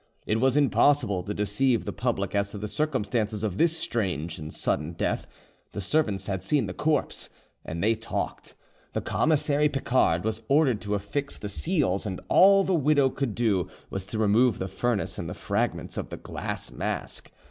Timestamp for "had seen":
6.25-6.65